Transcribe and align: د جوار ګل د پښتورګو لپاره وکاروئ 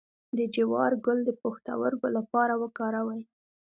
د 0.37 0.39
جوار 0.55 0.91
ګل 1.05 1.19
د 1.25 1.29
پښتورګو 1.41 2.07
لپاره 2.17 2.53
وکاروئ 2.63 3.21